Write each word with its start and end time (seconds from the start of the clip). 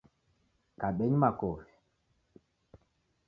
Kabenyi 0.79 1.17
makofi. 1.21 1.73